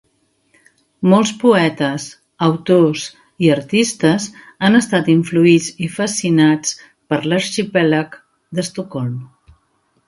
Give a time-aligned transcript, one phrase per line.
[1.11, 2.07] Molts poetes,
[2.47, 3.03] autors
[3.47, 4.25] i artistes
[4.69, 6.75] han estat influïts i fascinats
[7.13, 8.21] per l'Arxipèlag
[8.57, 9.17] d'Estocolm.